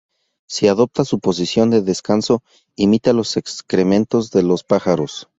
Si 0.49 0.67
adopta 0.67 1.05
su 1.05 1.19
posición 1.19 1.69
de 1.69 1.83
descanso, 1.83 2.41
imita 2.75 3.13
los 3.13 3.37
excrementos 3.37 4.31
de 4.31 4.41
los 4.41 4.63
pájaros. 4.63 5.27